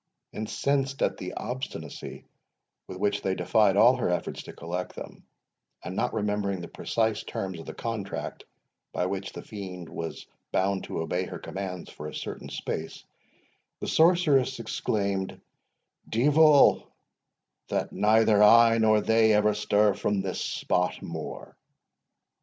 [0.33, 2.25] Incensed at the obstinacy
[2.87, 5.27] with which they defied all her efforts to collect them,
[5.83, 8.43] and not remembering the precise terms of the contract
[8.93, 13.03] by which the fiend was bound to obey her commands for a certain space,
[13.79, 15.39] the sorceress exclaimed,
[16.09, 16.83] "Deevil,
[17.69, 21.55] that neither I nor they ever stir from this spot more!"